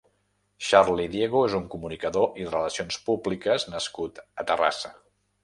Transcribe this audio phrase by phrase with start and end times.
[0.67, 4.95] Xarli Diego és un comunicador i Relacions Públiques nascut a Terrassa.